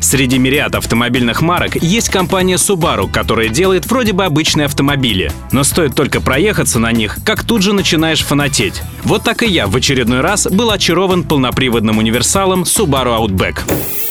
[0.00, 5.32] Среди мириад автомобильных марок есть компания Subaru, которая делает вроде бы обычные автомобили.
[5.52, 8.82] Но стоит только проехаться на них, как тут же начинаешь фанатеть.
[9.04, 13.60] Вот так и я в очередной раз был очарован полноприводным универсалом Subaru Outback.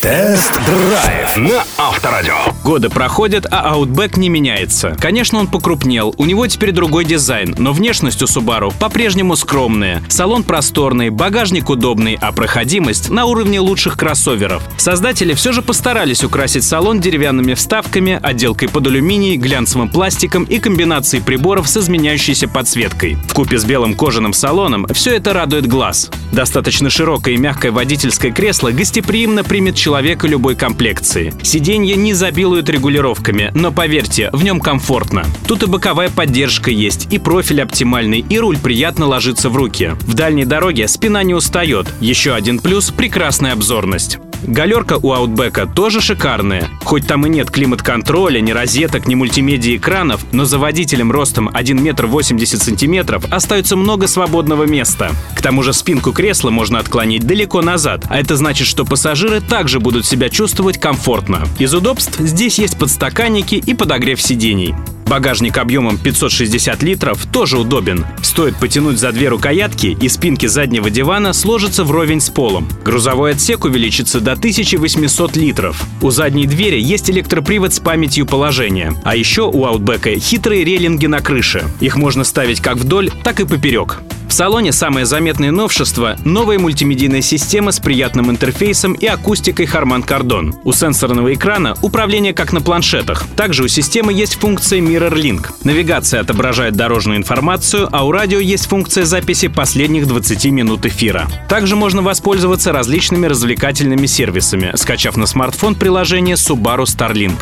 [0.02, 2.36] Тест-драйв на Авторадио.
[2.64, 4.96] Годы проходят, а Outback не меняется.
[5.00, 10.04] Конечно, он покрупнел, у него теперь другой дизайн, но внешность у Subaru по-прежнему скромная.
[10.08, 14.64] Салон просторный, багажник удобный, а проходимость на уровне лучших кроссоверов.
[14.78, 21.22] Создатели все же постарались украсить салон деревянными вставками, отделкой под алюминий, глянцевым пластиком и комбинацией
[21.22, 23.16] приборов с изменяющейся подсветкой.
[23.28, 26.10] В купе с белым кожаным салоном все это радует глаз.
[26.32, 31.32] Достаточно широкое и мягкое водительское кресло гостеприимно примет человека любой комплекции.
[31.44, 35.26] Сиденье не забилуют регулировками, но поверьте, в нем комфортно.
[35.48, 39.92] Тут и боковая поддержка есть, и профиль оптимальный, и руль приятно ложится в руки.
[40.08, 41.86] В дальней дороге спина не устает.
[42.02, 44.18] Еще один плюс– прекрасная обзорность.
[44.44, 46.70] Галерка у Outback тоже шикарная.
[46.84, 51.84] Хоть там и нет климат-контроля, ни розеток, ни мультимедиа экранов, но за водителем ростом 1
[51.84, 55.12] метр 80 сантиметров остается много свободного места.
[55.36, 59.80] К тому же спинку кресла можно отклонить далеко назад, а это значит, что пассажиры также
[59.80, 61.48] будут себя чувствовать комфортно.
[61.60, 64.76] Из удобств здесь есть подстаканники и подогрев сидений.
[65.08, 68.06] Багажник объемом 560 литров тоже удобен.
[68.22, 72.68] Стоит потянуть за две рукоятки, и спинки заднего дивана сложатся вровень с полом.
[72.84, 75.82] Грузовой отсек увеличится до 1800 литров.
[76.02, 78.94] У задней двери есть электропривод с памятью положения.
[79.06, 81.66] А еще у Outback хитрые рейлинги на крыше.
[81.80, 84.02] Их можно ставить как вдоль, так и поперек.
[84.28, 90.54] В салоне самое заметное новшество– новая мультимедийная система с приятным интерфейсом и акустикой Harman Kardon.
[90.64, 93.26] У сенсорного экрана управление как на планшетах.
[93.36, 95.48] Также у системы есть функция Mirror Link.
[95.64, 101.28] Навигация отображает дорожную информацию, а у радио есть функция записи последних 20 минут эфира.
[101.48, 107.38] Также можно воспользоваться различными развлекательными сервисами, скачав на смартфон приложение Subaru Starlink.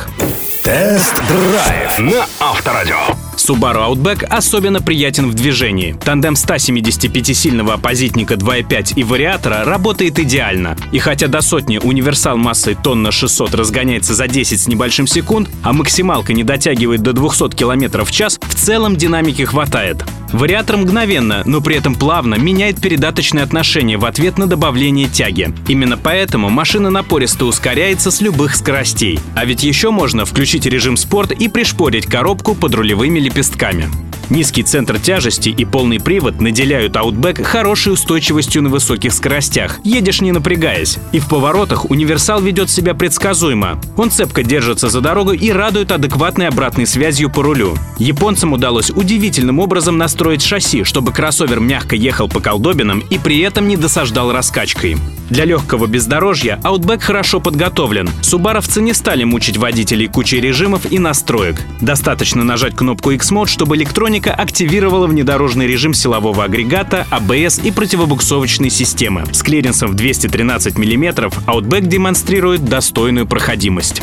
[0.63, 3.24] Тест-драйв на Авторадио.
[3.45, 5.95] Subaru Outback особенно приятен в движении.
[6.03, 10.75] Тандем 175-сильного оппозитника 2.5 и вариатора работает идеально.
[10.91, 15.73] И хотя до сотни универсал массой тонна 600 разгоняется за 10 с небольшим секунд, а
[15.73, 20.03] максималка не дотягивает до 200 км в час, в целом динамики хватает.
[20.35, 25.53] Вариатор мгновенно, но при этом плавно меняет передаточное отношение в ответ на добавление тяги.
[25.69, 29.18] Именно поэтому машина напористо ускоряется с любых скоростей.
[29.34, 33.88] А ведь еще можно включить режим спорт и пришпорить коробку под рулевыми лепестками.
[34.29, 39.79] Низкий центр тяжести и полный привод наделяют Outback хорошей устойчивостью на высоких скоростях.
[39.83, 40.97] Едешь не напрягаясь.
[41.11, 43.79] И в поворотах универсал ведет себя предсказуемо.
[43.97, 47.75] Он цепко держится за дорогу и радует адекватной обратной связью по рулю.
[47.99, 53.67] Японцам удалось удивительным образом настроить шасси, чтобы кроссовер мягко ехал по колдобинам и при этом
[53.67, 54.97] не досаждал раскачкой.
[55.29, 58.09] Для легкого бездорожья Outback хорошо подготовлен.
[58.21, 61.61] Субаровцы не стали мучить водителей кучей режимов и настроек.
[61.81, 69.23] Достаточно нажать кнопку X-Mode, чтобы электроника активировала внедорожный режим силового агрегата, АБС и противобуксовочной системы.
[69.31, 74.01] С клиренсом в 213 мм Outback демонстрирует достойную проходимость.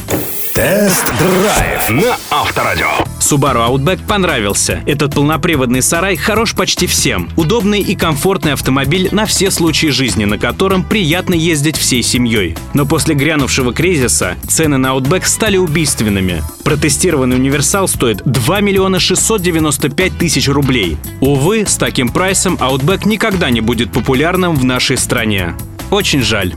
[0.54, 2.86] Тест-драйв на Авторадио.
[3.20, 4.82] Subaru Outback понравился.
[4.84, 7.30] Этот полноприводный сарай хорош почти всем.
[7.36, 12.54] Удобный и комфортный автомобиль на все случаи жизни, на котором приятно ездить всей семьей.
[12.74, 16.42] Но после грянувшего кризиса цены на Outback стали убийственными.
[16.64, 20.98] Протестированный универсал стоит 2 миллиона 695 тысяч рублей.
[21.22, 25.54] Увы, с таким прайсом Outback никогда не будет популярным в нашей стране.
[25.90, 26.54] Очень жаль.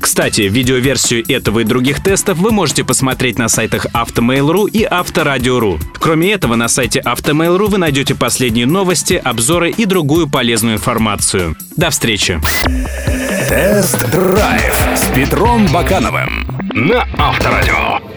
[0.00, 5.78] Кстати, видеоверсию этого и других тестов вы можете посмотреть на сайтах Автомейл.ру и Авторадио.ру.
[5.98, 11.56] Кроме этого, на сайте Автомейл.ру вы найдете последние новости, обзоры и другую полезную информацию.
[11.76, 12.40] До встречи!
[13.48, 18.07] Тест-драйв с Петром Бакановым на Авторадио.